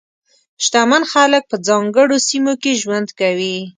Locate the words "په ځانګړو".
1.51-2.17